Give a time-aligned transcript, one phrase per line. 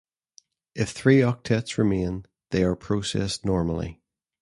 [0.73, 4.01] If three octets remain, they are processed normally.